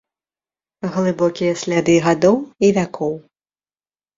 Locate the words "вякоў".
2.79-3.13